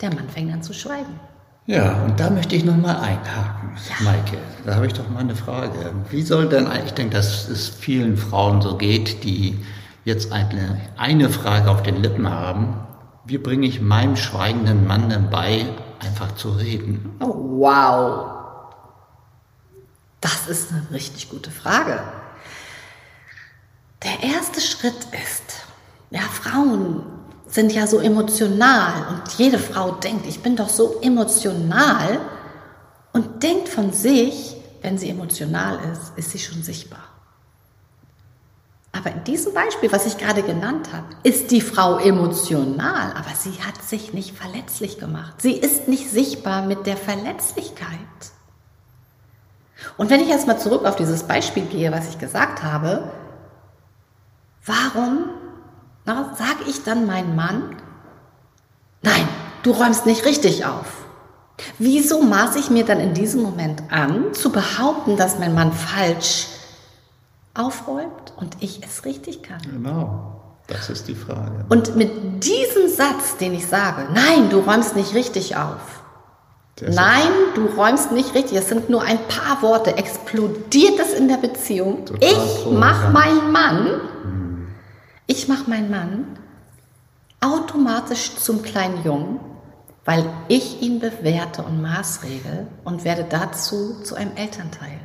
Der 0.00 0.14
Mann 0.14 0.28
fängt 0.28 0.52
an 0.52 0.62
zu 0.62 0.72
schweigen. 0.72 1.18
Ja, 1.66 2.02
und 2.02 2.18
da 2.18 2.28
möchte 2.30 2.56
ich 2.56 2.64
nochmal 2.64 2.96
einhaken, 2.96 3.70
ja. 3.88 4.04
Maike. 4.04 4.36
Da 4.66 4.74
habe 4.74 4.86
ich 4.86 4.94
doch 4.94 5.08
mal 5.08 5.20
eine 5.20 5.36
Frage. 5.36 5.92
Wie 6.10 6.22
soll 6.22 6.48
denn, 6.48 6.68
ich 6.84 6.92
denke, 6.92 7.14
dass 7.14 7.48
es 7.48 7.68
vielen 7.68 8.16
Frauen 8.16 8.60
so 8.60 8.76
geht, 8.76 9.22
die 9.22 9.64
jetzt 10.04 10.32
eine, 10.32 10.80
eine 10.96 11.28
Frage 11.28 11.70
auf 11.70 11.82
den 11.82 11.96
Lippen 12.02 12.28
haben. 12.28 12.74
Wie 13.24 13.38
bringe 13.38 13.66
ich 13.66 13.80
meinem 13.80 14.16
schweigenden 14.16 14.86
Mann 14.86 15.08
denn 15.08 15.30
bei, 15.30 15.66
einfach 16.00 16.34
zu 16.34 16.50
reden? 16.50 17.14
Oh, 17.20 17.60
wow. 17.60 18.30
Das 20.20 20.48
ist 20.48 20.72
eine 20.72 20.90
richtig 20.90 21.30
gute 21.30 21.50
Frage. 21.50 22.00
Der 24.02 24.28
erste 24.34 24.60
Schritt 24.60 25.06
ist, 25.12 25.64
ja, 26.10 26.20
Frauen 26.20 27.04
sind 27.52 27.72
ja 27.72 27.86
so 27.86 28.00
emotional 28.00 29.06
und 29.10 29.32
jede 29.38 29.58
Frau 29.58 29.92
denkt, 29.92 30.26
ich 30.26 30.40
bin 30.40 30.56
doch 30.56 30.68
so 30.68 30.98
emotional 31.00 32.20
und 33.12 33.42
denkt 33.42 33.68
von 33.68 33.92
sich, 33.92 34.56
wenn 34.80 34.98
sie 34.98 35.10
emotional 35.10 35.78
ist, 35.92 36.12
ist 36.16 36.30
sie 36.30 36.38
schon 36.38 36.62
sichtbar. 36.62 37.04
Aber 38.90 39.12
in 39.12 39.24
diesem 39.24 39.54
Beispiel, 39.54 39.92
was 39.92 40.06
ich 40.06 40.18
gerade 40.18 40.42
genannt 40.42 40.88
habe, 40.92 41.06
ist 41.22 41.50
die 41.50 41.60
Frau 41.60 41.98
emotional, 41.98 43.12
aber 43.12 43.34
sie 43.38 43.62
hat 43.62 43.82
sich 43.82 44.12
nicht 44.12 44.36
verletzlich 44.36 44.98
gemacht. 44.98 45.34
Sie 45.38 45.52
ist 45.52 45.88
nicht 45.88 46.10
sichtbar 46.10 46.62
mit 46.66 46.86
der 46.86 46.96
Verletzlichkeit. 46.96 47.88
Und 49.96 50.10
wenn 50.10 50.20
ich 50.20 50.28
jetzt 50.28 50.46
mal 50.46 50.58
zurück 50.58 50.84
auf 50.84 50.96
dieses 50.96 51.22
Beispiel 51.22 51.64
gehe, 51.66 51.92
was 51.92 52.08
ich 52.08 52.18
gesagt 52.18 52.62
habe, 52.62 53.12
Warum 54.64 55.30
sage 56.06 56.64
ich 56.68 56.82
dann 56.82 57.06
meinem 57.06 57.36
Mann, 57.36 57.76
nein, 59.02 59.28
du 59.62 59.70
räumst 59.70 60.06
nicht 60.06 60.24
richtig 60.24 60.64
auf? 60.64 60.86
Wieso 61.78 62.22
maße 62.22 62.58
ich 62.58 62.70
mir 62.70 62.84
dann 62.84 62.98
in 62.98 63.14
diesem 63.14 63.42
Moment 63.42 63.82
an, 63.90 64.34
zu 64.34 64.50
behaupten, 64.50 65.16
dass 65.16 65.38
mein 65.38 65.54
Mann 65.54 65.72
falsch 65.72 66.48
aufräumt 67.54 68.32
und 68.36 68.56
ich 68.60 68.82
es 68.82 69.04
richtig 69.04 69.42
kann? 69.42 69.60
Genau, 69.62 70.40
das 70.66 70.90
ist 70.90 71.06
die 71.08 71.14
Frage. 71.14 71.64
Und 71.68 71.94
mit 71.94 72.42
diesem 72.44 72.88
Satz, 72.88 73.36
den 73.38 73.54
ich 73.54 73.66
sage, 73.66 74.08
nein, 74.12 74.50
du 74.50 74.58
räumst 74.58 74.96
nicht 74.96 75.14
richtig 75.14 75.56
auf, 75.56 76.02
Nein, 76.80 77.28
du 77.54 77.66
räumst 77.66 78.12
nicht 78.12 78.34
richtig. 78.34 78.58
Es 78.58 78.68
sind 78.68 78.88
nur 78.88 79.02
ein 79.02 79.18
paar 79.28 79.62
Worte. 79.62 79.96
Explodiert 79.96 80.98
es 80.98 81.14
in 81.14 81.28
der 81.28 81.36
Beziehung? 81.36 82.04
Total 82.06 82.28
ich 82.28 82.66
mach 82.70 83.12
meinen 83.12 83.52
Mann 83.52 84.00
ich 85.26 85.48
mache 85.48 85.68
meinen 85.68 85.90
Mann 85.90 86.38
automatisch 87.40 88.36
zum 88.36 88.62
kleinen 88.62 89.04
Jungen, 89.04 89.40
weil 90.04 90.28
ich 90.48 90.82
ihn 90.82 91.00
bewerte 91.00 91.62
und 91.62 91.80
maßregel 91.80 92.66
und 92.84 93.04
werde 93.04 93.24
dazu 93.24 94.00
zu 94.02 94.14
einem 94.14 94.36
Elternteil. 94.36 95.00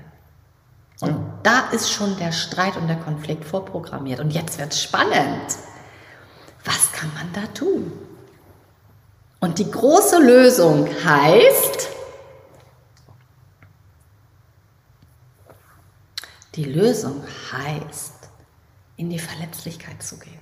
Und 1.00 1.09
ja. 1.09 1.39
da 1.43 1.59
ist 1.71 1.91
schon 1.91 2.17
der 2.17 2.31
Streit 2.31 2.75
und 2.77 2.88
der 2.88 2.97
Konflikt 2.97 3.45
vorprogrammiert. 3.45 4.19
Und 4.19 4.31
jetzt 4.31 4.57
wird 4.57 4.74
es 4.74 4.81
spannend. 4.81 5.57
Was 6.65 6.91
kann 6.91 7.12
man 7.13 7.31
da 7.33 7.45
tun? 7.53 7.91
Und 9.39 9.59
die 9.59 9.69
große 9.69 10.19
Lösung 10.19 10.88
heißt, 11.05 11.89
die 16.55 16.65
Lösung 16.65 17.24
heißt, 17.51 18.16
in 18.98 19.10
die 19.10 19.20
Verletzlichkeit 19.20 20.04
zu 20.04 20.18
gehen. 20.18 20.39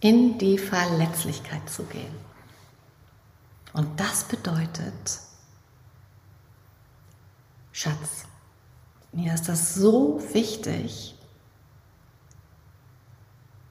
In 0.00 0.38
die 0.38 0.58
Verletzlichkeit 0.58 1.68
zu 1.68 1.84
gehen. 1.84 2.14
Und 3.72 3.98
das 3.98 4.24
bedeutet, 4.24 5.20
Schatz, 7.72 8.24
mir 9.12 9.34
ist 9.34 9.48
das 9.48 9.74
so 9.74 10.22
wichtig, 10.32 11.14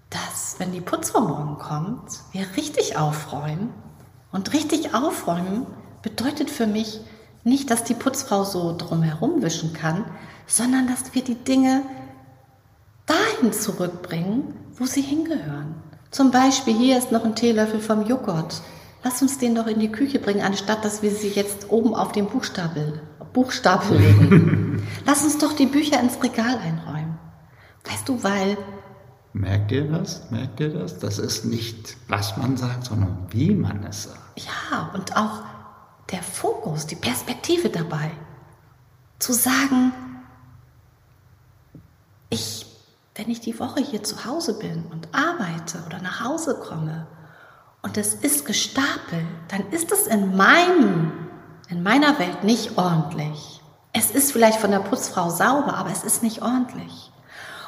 dass, 0.09 0.55
wenn 0.59 0.71
die 0.71 0.81
Putzfrau 0.81 1.21
morgen 1.21 1.57
kommt, 1.57 2.19
wir 2.31 2.55
richtig 2.55 2.97
aufräumen. 2.97 3.73
Und 4.31 4.53
richtig 4.53 4.93
aufräumen 4.93 5.65
bedeutet 6.01 6.49
für 6.49 6.67
mich 6.67 6.99
nicht, 7.43 7.69
dass 7.69 7.83
die 7.83 7.93
Putzfrau 7.93 8.43
so 8.43 8.75
drumherum 8.75 9.41
wischen 9.41 9.73
kann, 9.73 10.05
sondern 10.47 10.87
dass 10.87 11.13
wir 11.13 11.23
die 11.23 11.35
Dinge 11.35 11.83
dahin 13.35 13.53
zurückbringen, 13.53 14.53
wo 14.75 14.85
sie 14.85 15.01
hingehören. 15.01 15.75
Zum 16.11 16.31
Beispiel, 16.31 16.75
hier 16.75 16.97
ist 16.97 17.11
noch 17.11 17.25
ein 17.25 17.35
Teelöffel 17.35 17.79
vom 17.79 18.05
Joghurt. 18.05 18.61
Lass 19.03 19.21
uns 19.21 19.37
den 19.37 19.55
doch 19.55 19.67
in 19.67 19.79
die 19.79 19.91
Küche 19.91 20.19
bringen, 20.19 20.41
anstatt 20.41 20.83
dass 20.83 21.01
wir 21.01 21.11
sie 21.11 21.29
jetzt 21.29 21.69
oben 21.69 21.93
auf 21.93 22.11
den 22.11 22.27
Buchstapel, 22.27 23.01
Buchstapel 23.33 23.97
legen. 23.97 24.87
Lass 25.05 25.23
uns 25.23 25.37
doch 25.37 25.53
die 25.53 25.65
Bücher 25.65 25.99
ins 25.99 26.21
Regal 26.23 26.57
einräumen. 26.57 27.19
Weißt 27.83 28.07
du, 28.07 28.23
weil. 28.23 28.57
Merkt 29.33 29.71
ihr 29.71 29.89
das? 29.91 30.31
Merkt 30.31 30.59
ihr 30.59 30.69
das? 30.69 30.97
Das 30.99 31.19
ist 31.19 31.45
nicht, 31.45 31.97
was 32.07 32.37
man 32.37 32.57
sagt, 32.57 32.85
sondern 32.85 33.27
wie 33.29 33.53
man 33.53 33.83
es 33.83 34.03
sagt. 34.03 34.19
Ja, 34.37 34.91
und 34.93 35.15
auch 35.15 35.43
der 36.11 36.23
Fokus, 36.23 36.87
die 36.87 36.95
Perspektive 36.95 37.69
dabei. 37.69 38.11
Zu 39.19 39.33
sagen, 39.33 39.91
ich 42.29 42.64
wenn 43.15 43.29
ich 43.29 43.39
die 43.39 43.59
Woche 43.59 43.81
hier 43.81 44.03
zu 44.03 44.25
Hause 44.25 44.59
bin 44.59 44.85
und 44.91 45.07
arbeite 45.13 45.83
oder 45.85 46.01
nach 46.01 46.23
Hause 46.23 46.55
komme 46.55 47.07
und 47.81 47.97
es 47.97 48.13
ist 48.13 48.45
gestapelt, 48.45 49.25
dann 49.47 49.69
ist 49.71 49.91
es 49.91 50.07
in 50.07 50.35
meinem 50.35 51.25
in 51.69 51.81
meiner 51.81 52.19
Welt 52.19 52.43
nicht 52.43 52.77
ordentlich. 52.77 53.61
Es 53.91 54.11
ist 54.11 54.31
vielleicht 54.31 54.59
von 54.59 54.71
der 54.71 54.79
Putzfrau 54.79 55.29
sauber, 55.29 55.75
aber 55.75 55.89
es 55.91 56.03
ist 56.03 56.21
nicht 56.21 56.41
ordentlich. 56.41 57.11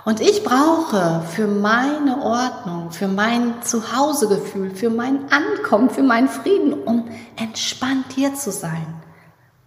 Und 0.06 0.22
ich 0.22 0.44
brauche 0.44 1.24
für 1.36 1.48
meine 1.48 2.22
Ordnung, 2.22 2.92
für 2.92 3.08
mein 3.08 3.62
Zuhausegefühl, 3.62 4.74
für 4.74 4.90
mein 4.90 5.32
Ankommen, 5.32 5.90
für 5.90 6.04
meinen 6.04 6.30
Frieden, 6.30 6.74
um 6.74 7.10
entspannt 7.36 8.06
hier 8.14 8.34
zu 8.36 8.52
sein, 8.52 9.02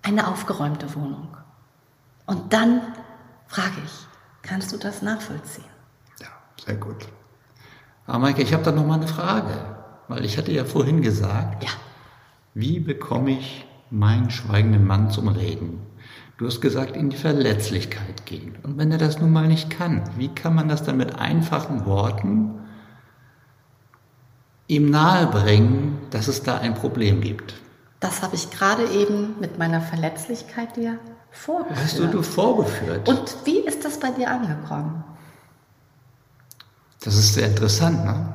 eine 0.02 0.28
aufgeräumte 0.28 0.94
Wohnung. 0.94 1.36
Und 2.26 2.52
dann 2.52 2.80
frage 3.48 3.76
ich, 3.84 4.09
kannst 4.42 4.72
du 4.72 4.76
das 4.76 5.02
nachvollziehen? 5.02 5.64
Ja, 6.20 6.28
sehr 6.64 6.76
gut. 6.76 7.08
Aber 8.06 8.18
Maike, 8.18 8.42
ich 8.42 8.52
habe 8.52 8.62
da 8.62 8.72
noch 8.72 8.86
mal 8.86 8.94
eine 8.94 9.08
Frage, 9.08 9.52
weil 10.08 10.24
ich 10.24 10.36
hatte 10.38 10.52
ja 10.52 10.64
vorhin 10.64 11.02
gesagt, 11.02 11.64
Ja. 11.64 11.70
wie 12.54 12.80
bekomme 12.80 13.30
ich 13.32 13.66
meinen 13.90 14.30
schweigenden 14.30 14.86
Mann 14.86 15.10
zum 15.10 15.28
Reden? 15.28 15.80
Du 16.38 16.46
hast 16.46 16.60
gesagt, 16.60 16.96
in 16.96 17.10
die 17.10 17.16
Verletzlichkeit 17.18 18.24
gehen. 18.24 18.56
Und 18.62 18.78
wenn 18.78 18.90
er 18.90 18.98
das 18.98 19.18
nun 19.20 19.30
mal 19.32 19.46
nicht 19.46 19.68
kann, 19.68 20.02
wie 20.16 20.28
kann 20.28 20.54
man 20.54 20.68
das 20.68 20.82
dann 20.82 20.96
mit 20.96 21.16
einfachen 21.18 21.84
Worten 21.84 22.54
ihm 24.66 24.88
nahebringen, 24.90 25.98
dass 26.10 26.28
es 26.28 26.42
da 26.42 26.58
ein 26.58 26.74
Problem 26.74 27.20
gibt? 27.20 27.54
Das 28.00 28.22
habe 28.22 28.34
ich 28.36 28.50
gerade 28.50 28.86
eben 28.88 29.38
mit 29.40 29.58
meiner 29.58 29.80
Verletzlichkeit 29.82 30.76
dir 30.76 30.98
vorgeführt. 31.30 31.78
Hast 31.82 31.98
du, 31.98 32.06
du 32.06 32.22
vorgeführt? 32.22 33.08
Und 33.08 33.36
wie 33.44 33.60
ist 33.60 33.84
das 33.84 33.98
bei 33.98 34.10
dir 34.10 34.30
angekommen? 34.30 35.04
Das 37.02 37.14
ist 37.14 37.34
sehr 37.34 37.46
interessant, 37.46 38.04
ne? 38.04 38.34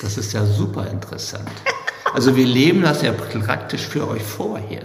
Das 0.00 0.16
ist 0.16 0.32
ja 0.32 0.44
super 0.44 0.86
interessant. 0.86 1.50
Also 2.14 2.34
wir 2.34 2.46
leben 2.46 2.82
das 2.82 3.02
ja 3.02 3.12
praktisch 3.12 3.86
für 3.86 4.08
euch 4.08 4.22
vorher. 4.22 4.84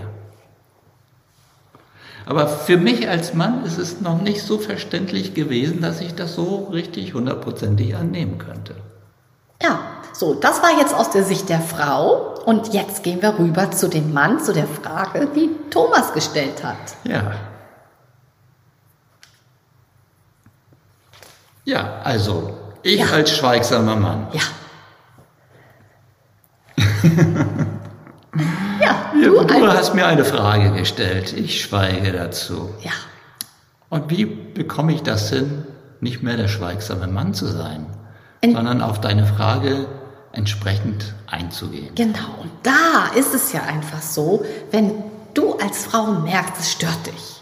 Aber 2.25 2.47
für 2.47 2.77
mich 2.77 3.07
als 3.09 3.33
Mann 3.33 3.63
ist 3.63 3.77
es 3.77 4.01
noch 4.01 4.21
nicht 4.21 4.41
so 4.41 4.57
verständlich 4.57 5.33
gewesen, 5.33 5.81
dass 5.81 6.01
ich 6.01 6.13
das 6.13 6.35
so 6.35 6.69
richtig 6.71 7.13
hundertprozentig 7.13 7.95
annehmen 7.95 8.37
könnte. 8.37 8.75
Ja, 9.61 9.79
so, 10.13 10.33
das 10.33 10.61
war 10.61 10.77
jetzt 10.77 10.93
aus 10.93 11.09
der 11.11 11.23
Sicht 11.23 11.49
der 11.49 11.61
Frau. 11.61 12.35
Und 12.45 12.73
jetzt 12.73 13.03
gehen 13.03 13.21
wir 13.21 13.37
rüber 13.37 13.71
zu 13.71 13.87
dem 13.87 14.13
Mann, 14.13 14.39
zu 14.39 14.53
der 14.53 14.67
Frage, 14.67 15.27
die 15.35 15.49
Thomas 15.69 16.13
gestellt 16.13 16.63
hat. 16.63 16.77
Ja. 17.03 17.33
Ja, 21.63 21.99
also 22.03 22.57
ich 22.83 22.99
Ja. 22.99 23.07
als 23.07 23.31
schweigsamer 23.35 23.95
Mann. 23.95 24.27
Ja. 24.33 24.41
ja, 28.81 29.11
Du, 29.13 29.43
du, 29.43 29.53
ein, 29.53 29.67
hast 29.67 29.93
mir 29.93 30.05
eine 30.05 30.25
Frage 30.25 30.71
gestellt. 30.71 31.33
Ich 31.33 31.61
schweige 31.61 32.11
dazu. 32.11 32.69
ja. 32.81 32.91
Und 33.89 34.09
wie 34.09 34.23
bekomme 34.25 34.93
ich 34.93 35.03
das 35.03 35.29
hin, 35.29 35.65
nicht 35.99 36.23
mehr 36.23 36.37
der 36.37 36.47
schweigsame 36.47 37.07
Mann 37.07 37.33
zu 37.33 37.45
sein, 37.47 37.85
In- 38.39 38.53
sondern 38.55 38.81
auf 38.81 39.01
deine 39.01 39.25
Frage 39.25 39.85
entsprechend 40.31 41.13
einzugehen? 41.29 41.93
Genau, 41.95 42.35
und 42.41 42.51
da 42.63 43.13
ist 43.19 43.33
es 43.35 43.51
ja 43.51 43.63
einfach 43.63 44.01
so, 44.01 44.45
wenn 44.71 44.93
du 45.33 45.55
als 45.57 45.83
Frau 45.85 46.05
merkst, 46.05 46.53
es 46.57 46.71
stört 46.71 47.05
dich. 47.05 47.41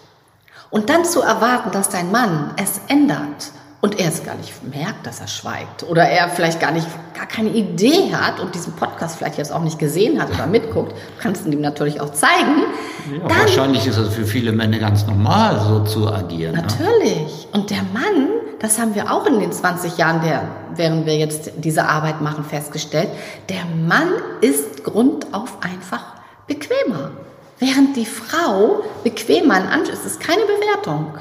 Und 0.71 0.89
dann 0.89 1.05
zu 1.05 1.21
erwarten, 1.21 1.69
dass 1.71 1.89
dein 1.89 2.11
Mann 2.11 2.51
es 2.57 2.81
ändert 2.87 3.51
und 3.81 3.97
er 3.99 4.09
es 4.09 4.25
gar 4.25 4.35
nicht 4.35 4.51
merkt, 4.63 5.05
dass 5.05 5.21
er 5.21 5.27
schweigt 5.27 5.83
oder 5.83 6.03
er 6.03 6.29
vielleicht 6.29 6.59
gar 6.59 6.71
nicht, 6.71 6.87
gar 7.15 7.25
keine 7.25 7.49
Idee 7.49 8.13
hat 8.13 8.39
und 8.39 8.53
diesen 8.53 8.73
Podcast 8.73 9.17
vielleicht 9.17 9.37
jetzt 9.37 9.51
auch 9.51 9.61
nicht 9.61 9.79
gesehen 9.79 10.21
hat 10.21 10.29
oder 10.33 10.47
mitguckt, 10.47 10.91
du 10.91 11.21
kannst 11.21 11.45
ihn 11.45 11.53
ihm 11.53 11.61
natürlich 11.61 12.01
auch 12.01 12.11
zeigen, 12.11 12.63
Ja, 13.11 13.27
dann 13.27 13.39
wahrscheinlich 13.39 13.87
ist 13.87 13.97
es 13.97 14.13
für 14.13 14.25
viele 14.25 14.51
Männer 14.51 14.79
ganz 14.79 15.05
normal, 15.07 15.61
so 15.61 15.83
zu 15.85 16.11
agieren. 16.11 16.55
Ne? 16.55 16.61
Natürlich. 16.61 17.47
Und 17.53 17.69
der 17.69 17.83
Mann, 17.93 18.29
das 18.59 18.79
haben 18.79 18.95
wir 18.95 19.11
auch 19.11 19.25
in 19.25 19.39
den 19.39 19.51
20 19.51 19.97
Jahren, 19.97 20.21
der, 20.21 20.43
während 20.75 21.05
wir 21.05 21.15
jetzt 21.15 21.51
diese 21.57 21.87
Arbeit 21.87 22.19
machen, 22.19 22.43
festgestellt, 22.43 23.09
der 23.47 23.63
Mann 23.87 24.09
ist 24.41 24.83
grundauf 24.83 25.57
einfach 25.61 26.03
bequemer. 26.47 27.11
Während 27.59 27.95
die 27.95 28.05
Frau 28.05 28.83
bequemer 29.03 29.57
in 29.57 29.67
Anschluss, 29.67 29.99
es 29.99 30.13
ist 30.13 30.19
keine 30.19 30.41
Bewertung. 30.43 31.13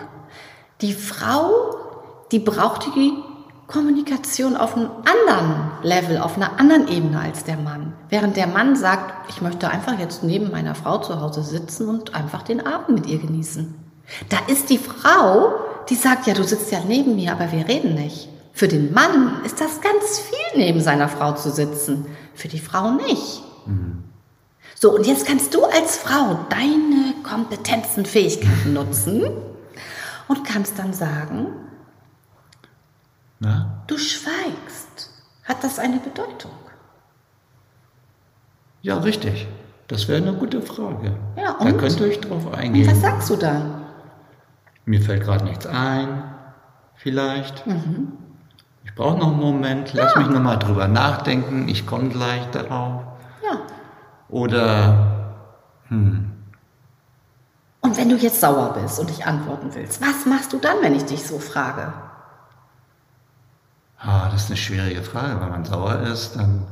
Die 0.80 0.92
Frau, 0.92 1.77
die 2.32 2.38
braucht 2.38 2.86
die 2.94 3.12
Kommunikation 3.66 4.56
auf 4.56 4.76
einem 4.76 4.90
anderen 5.04 5.70
Level, 5.82 6.18
auf 6.18 6.36
einer 6.36 6.58
anderen 6.58 6.88
Ebene 6.88 7.20
als 7.20 7.44
der 7.44 7.58
Mann. 7.58 7.92
Während 8.08 8.36
der 8.36 8.46
Mann 8.46 8.76
sagt, 8.76 9.28
ich 9.28 9.42
möchte 9.42 9.68
einfach 9.68 9.98
jetzt 9.98 10.22
neben 10.22 10.50
meiner 10.50 10.74
Frau 10.74 10.98
zu 10.98 11.20
Hause 11.20 11.42
sitzen 11.42 11.88
und 11.88 12.14
einfach 12.14 12.42
den 12.42 12.66
Abend 12.66 12.88
mit 12.88 13.06
ihr 13.06 13.18
genießen. 13.18 13.74
Da 14.30 14.38
ist 14.46 14.70
die 14.70 14.78
Frau, 14.78 15.54
die 15.90 15.96
sagt, 15.96 16.26
ja, 16.26 16.32
du 16.32 16.44
sitzt 16.44 16.72
ja 16.72 16.80
neben 16.86 17.16
mir, 17.16 17.32
aber 17.32 17.52
wir 17.52 17.68
reden 17.68 17.94
nicht. 17.94 18.30
Für 18.54 18.68
den 18.68 18.92
Mann 18.92 19.42
ist 19.44 19.60
das 19.60 19.80
ganz 19.82 20.18
viel, 20.18 20.60
neben 20.60 20.80
seiner 20.80 21.08
Frau 21.08 21.32
zu 21.32 21.50
sitzen. 21.50 22.06
Für 22.34 22.48
die 22.48 22.58
Frau 22.58 22.92
nicht. 22.92 23.42
So, 24.74 24.94
und 24.94 25.06
jetzt 25.06 25.26
kannst 25.26 25.54
du 25.54 25.64
als 25.64 25.98
Frau 25.98 26.38
deine 26.48 27.14
Kompetenzen, 27.22 28.06
Fähigkeiten 28.06 28.72
nutzen 28.72 29.24
und 30.26 30.44
kannst 30.44 30.78
dann 30.78 30.94
sagen, 30.94 31.48
Na? 33.40 33.82
du 33.86 33.96
schweigst. 33.98 35.10
Hat 35.44 35.62
das 35.64 35.78
eine 35.78 35.98
Bedeutung? 35.98 36.50
Ja, 38.82 38.98
richtig. 38.98 39.48
Das 39.88 40.06
wäre 40.08 40.20
eine 40.22 40.34
gute 40.34 40.60
Frage. 40.60 41.16
Ja, 41.36 41.54
da 41.58 41.64
und? 41.64 41.78
könnt 41.78 41.98
ihr 42.00 42.06
euch 42.06 42.20
drauf 42.20 42.44
Und 42.46 42.54
eingehen. 42.54 42.90
was 42.90 43.00
sagst 43.00 43.30
du 43.30 43.36
dann? 43.36 43.86
Mir 44.84 45.00
fällt 45.00 45.22
gerade 45.24 45.44
nichts 45.44 45.66
ein, 45.66 46.22
vielleicht. 46.96 47.66
Mhm. 47.66 48.12
Ich 48.84 48.94
brauche 48.94 49.18
noch 49.18 49.28
einen 49.32 49.40
Moment, 49.40 49.92
lass 49.94 50.16
mich 50.16 50.28
noch 50.28 50.40
mal 50.40 50.56
drüber 50.56 50.88
nachdenken, 50.88 51.68
ich 51.68 51.86
komme 51.86 52.08
gleich 52.08 52.44
darauf. 52.50 53.02
Ja. 53.44 53.58
Oder, 54.28 55.34
hm, 55.88 56.32
Und 57.80 57.96
wenn 57.96 58.08
du 58.08 58.16
jetzt 58.16 58.40
sauer 58.40 58.74
bist 58.74 58.98
und 58.98 59.10
ich 59.10 59.24
antworten 59.26 59.70
willst, 59.74 60.00
was 60.02 60.26
machst 60.26 60.52
du 60.52 60.58
dann, 60.58 60.76
wenn 60.82 60.94
ich 60.94 61.04
dich 61.04 61.26
so 61.26 61.38
frage? 61.38 61.92
Ah, 64.00 64.28
das 64.30 64.44
ist 64.44 64.50
eine 64.50 64.56
schwierige 64.56 65.02
Frage. 65.02 65.40
Wenn 65.40 65.50
man 65.50 65.64
sauer 65.64 66.00
ist, 66.00 66.36
dann, 66.36 66.64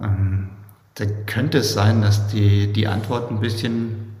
ähm, 0.00 0.50
dann 0.94 1.26
könnte 1.26 1.58
es 1.58 1.74
sein, 1.74 2.02
dass 2.02 2.28
die, 2.28 2.72
die 2.72 2.86
Antwort 2.86 3.30
ein 3.30 3.40
bisschen 3.40 4.16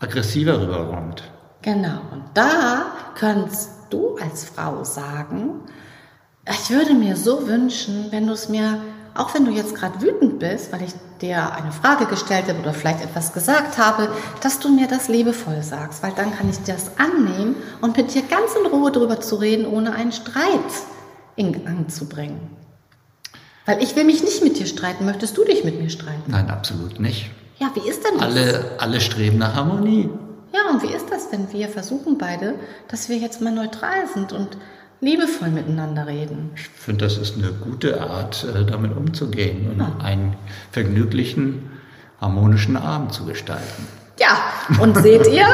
aggressiver 0.00 0.60
rüberkommt. 0.60 1.22
Genau. 1.62 2.00
Und 2.12 2.24
da 2.34 2.86
kannst 3.14 3.70
du 3.90 4.16
als 4.16 4.44
Frau 4.44 4.82
sagen, 4.84 5.60
ich 6.48 6.70
würde 6.70 6.94
mir 6.94 7.16
so 7.16 7.46
wünschen, 7.46 8.06
wenn 8.10 8.26
du 8.26 8.32
es 8.32 8.48
mir, 8.48 8.80
auch 9.14 9.34
wenn 9.34 9.44
du 9.44 9.50
jetzt 9.50 9.74
gerade 9.74 10.00
wütend 10.00 10.38
bist, 10.38 10.72
weil 10.72 10.82
ich 10.82 10.94
dir 11.20 11.52
eine 11.52 11.70
Frage 11.70 12.06
gestellt 12.06 12.48
habe 12.48 12.60
oder 12.60 12.72
vielleicht 12.72 13.04
etwas 13.04 13.34
gesagt 13.34 13.76
habe, 13.76 14.08
dass 14.42 14.58
du 14.58 14.70
mir 14.70 14.88
das 14.88 15.08
liebevoll 15.08 15.62
sagst, 15.62 16.02
weil 16.02 16.12
dann 16.12 16.34
kann 16.34 16.48
ich 16.48 16.58
das 16.62 16.92
annehmen 16.96 17.56
und 17.82 17.96
mit 17.96 18.14
dir 18.14 18.22
ganz 18.22 18.52
in 18.54 18.66
Ruhe 18.66 18.90
drüber 18.90 19.20
zu 19.20 19.36
reden, 19.36 19.66
ohne 19.66 19.92
einen 19.92 20.12
Streit 20.12 20.64
in 21.36 21.64
Gang 21.64 21.90
zu 21.90 22.08
bringen. 22.08 22.50
Weil 23.66 23.82
ich 23.82 23.94
will 23.94 24.04
mich 24.04 24.22
nicht 24.22 24.42
mit 24.42 24.58
dir 24.58 24.66
streiten. 24.66 25.04
Möchtest 25.06 25.36
du 25.36 25.44
dich 25.44 25.64
mit 25.64 25.80
mir 25.80 25.90
streiten? 25.90 26.30
Nein, 26.30 26.50
absolut 26.50 26.98
nicht. 26.98 27.30
Ja, 27.58 27.70
wie 27.74 27.88
ist 27.88 28.04
denn 28.04 28.14
das? 28.14 28.22
Alle, 28.22 28.70
alle 28.78 29.00
streben 29.00 29.38
nach 29.38 29.54
Harmonie. 29.54 30.08
Ja, 30.52 30.70
und 30.70 30.82
wie 30.82 30.92
ist 30.92 31.10
das, 31.10 31.30
wenn 31.30 31.52
wir 31.52 31.68
versuchen 31.68 32.18
beide, 32.18 32.54
dass 32.88 33.08
wir 33.08 33.16
jetzt 33.16 33.40
mal 33.40 33.52
neutral 33.52 34.08
sind 34.12 34.32
und 34.32 34.56
liebevoll 35.00 35.50
miteinander 35.50 36.06
reden? 36.06 36.50
Ich 36.56 36.68
finde, 36.68 37.04
das 37.04 37.18
ist 37.18 37.36
eine 37.36 37.52
gute 37.52 38.00
Art, 38.00 38.44
äh, 38.44 38.64
damit 38.64 38.96
umzugehen 38.96 39.70
und 39.70 40.02
einen 40.02 40.36
vergnüglichen, 40.72 41.70
harmonischen 42.20 42.76
Abend 42.76 43.12
zu 43.12 43.24
gestalten. 43.24 43.86
Ja, 44.18 44.38
und 44.80 44.96
seht 44.98 45.26
ihr, 45.28 45.46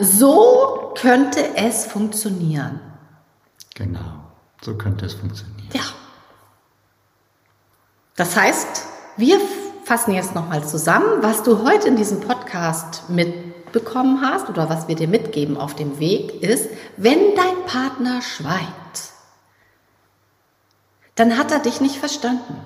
so 0.00 0.94
könnte 1.00 1.40
es 1.56 1.86
funktionieren. 1.86 2.80
Genau, 3.74 4.17
so 4.68 4.74
könnte 4.74 5.06
es 5.06 5.14
funktionieren. 5.14 5.68
Ja. 5.72 5.80
Das 8.16 8.36
heißt, 8.36 8.84
wir 9.16 9.40
fassen 9.84 10.12
jetzt 10.12 10.34
nochmal 10.34 10.66
zusammen, 10.66 11.22
was 11.22 11.42
du 11.42 11.64
heute 11.64 11.88
in 11.88 11.96
diesem 11.96 12.20
Podcast 12.20 13.08
mitbekommen 13.08 14.20
hast 14.20 14.50
oder 14.50 14.68
was 14.68 14.86
wir 14.88 14.96
dir 14.96 15.08
mitgeben 15.08 15.56
auf 15.56 15.74
dem 15.74 15.98
Weg 15.98 16.42
ist, 16.42 16.68
wenn 16.98 17.34
dein 17.34 17.64
Partner 17.66 18.20
schweigt, 18.20 18.68
dann 21.14 21.38
hat 21.38 21.50
er 21.50 21.60
dich 21.60 21.80
nicht 21.80 21.96
verstanden. 21.96 22.60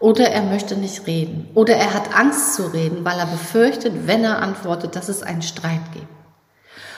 Oder 0.00 0.28
er 0.30 0.42
möchte 0.42 0.76
nicht 0.76 1.06
reden. 1.06 1.48
Oder 1.54 1.76
er 1.76 1.94
hat 1.94 2.14
Angst 2.14 2.54
zu 2.54 2.72
reden, 2.72 3.04
weil 3.04 3.18
er 3.18 3.26
befürchtet, 3.26 4.06
wenn 4.06 4.24
er 4.24 4.42
antwortet, 4.42 4.96
dass 4.96 5.08
es 5.08 5.22
einen 5.22 5.42
Streit 5.42 5.92
gibt. 5.92 6.08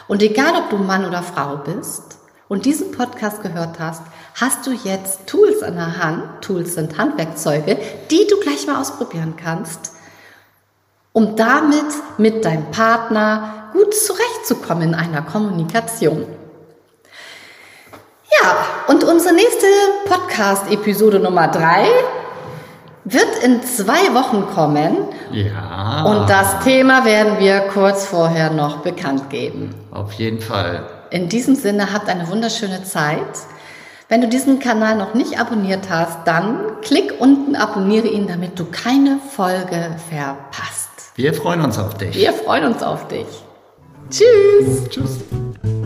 Und 0.09 0.23
egal, 0.23 0.55
ob 0.57 0.71
du 0.71 0.79
Mann 0.79 1.05
oder 1.05 1.23
Frau 1.23 1.59
bist 1.59 2.16
und 2.49 2.65
diesen 2.65 2.93
Podcast 2.93 3.43
gehört 3.43 3.79
hast, 3.79 4.03
hast 4.35 4.67
du 4.67 4.73
jetzt 4.73 5.27
Tools 5.27 5.63
an 5.63 5.75
der 5.75 5.99
Hand. 6.03 6.23
Tools 6.43 6.75
sind 6.75 6.97
Handwerkzeuge, 6.97 7.77
die 8.11 8.27
du 8.29 8.39
gleich 8.41 8.67
mal 8.67 8.81
ausprobieren 8.81 9.35
kannst, 9.37 9.93
um 11.13 11.35
damit 11.37 11.85
mit 12.19 12.45
deinem 12.45 12.71
Partner 12.71 13.71
gut 13.73 13.95
zurechtzukommen 13.95 14.91
in 14.91 14.95
einer 14.95 15.23
Kommunikation. 15.23 16.27
Ja, 18.43 18.57
und 18.89 19.03
unsere 19.03 19.35
nächste 19.35 19.67
Podcast-Episode 20.07 21.19
Nummer 21.19 21.49
drei 21.49 21.89
wird 23.05 23.43
in 23.43 23.63
zwei 23.63 24.15
Wochen 24.15 24.47
kommen. 24.55 24.97
Ja. 25.31 26.05
Und 26.05 26.29
das 26.29 26.61
Thema 26.65 27.05
werden 27.05 27.39
wir 27.39 27.61
kurz 27.73 28.05
vorher 28.05 28.51
noch 28.51 28.79
bekannt 28.79 29.31
geben. 29.31 29.75
Auf 29.93 30.13
jeden 30.15 30.41
Fall. 30.41 30.85
In 31.11 31.29
diesem 31.29 31.55
Sinne, 31.55 31.93
habt 31.93 32.09
eine 32.09 32.29
wunderschöne 32.29 32.83
Zeit. 32.85 33.21
Wenn 34.09 34.21
du 34.21 34.29
diesen 34.29 34.59
Kanal 34.59 34.97
noch 34.97 35.15
nicht 35.15 35.39
abonniert 35.39 35.91
hast, 35.91 36.27
dann 36.27 36.81
klick 36.83 37.15
unten, 37.19 37.57
abonniere 37.57 38.07
ihn, 38.09 38.29
damit 38.29 38.59
du 38.59 38.65
keine 38.67 39.19
Folge 39.35 39.97
verpasst. 40.09 40.91
Wir 41.17 41.35
freuen 41.35 41.61
uns 41.61 41.79
auf 41.79 41.95
dich. 41.95 42.15
Wir 42.15 42.33
freuen 42.33 42.65
uns 42.65 42.83
auf 42.83 43.09
dich. 43.09 43.27
Tschüss. 44.11 44.89
Tschüss. 44.89 45.86